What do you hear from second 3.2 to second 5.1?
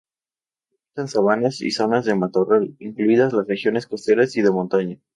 las regiones costeras y de montaña.